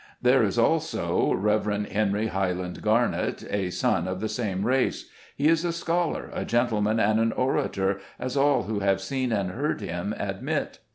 There 0.19 0.41
is, 0.41 0.57
also, 0.57 1.31
Rev. 1.31 1.85
Henry 1.91 2.25
Highland 2.29 2.81
Garnett, 2.81 3.43
a 3.51 3.69
son 3.69 4.07
of 4.07 4.19
the 4.19 4.27
same 4.27 4.65
race. 4.65 5.07
He 5.35 5.47
is 5.47 5.63
a 5.63 5.71
scholar, 5.71 6.31
a 6.33 6.43
gentleman 6.43 6.99
and 6.99 7.19
an 7.19 7.31
orator, 7.33 7.99
as 8.17 8.35
all 8.35 8.63
who 8.63 8.79
have 8.79 8.99
seen 8.99 9.31
and 9.31 9.51
heard 9.51 9.79
him 9.79 10.15
admit. 10.17 10.79